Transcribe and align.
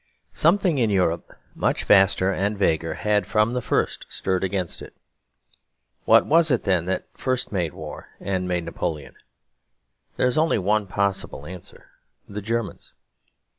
Something 0.33 0.79
in 0.79 0.89
Europe 0.89 1.35
much 1.53 1.83
vaster 1.83 2.31
and 2.33 2.57
vaguer 2.57 2.95
had 2.95 3.27
from 3.27 3.53
the 3.53 3.61
first 3.61 4.07
stirred 4.09 4.43
against 4.43 4.81
it. 4.81 4.95
What 6.05 6.25
was 6.25 6.49
it 6.49 6.63
then 6.63 6.85
that 6.85 7.05
first 7.13 7.51
made 7.51 7.73
war 7.75 8.07
and 8.19 8.47
made 8.47 8.65
Napoleon? 8.65 9.13
There 10.17 10.25
is 10.25 10.39
only 10.39 10.57
one 10.57 10.87
possible 10.87 11.45
answer: 11.45 11.85
the 12.27 12.41
Germans. 12.41 12.93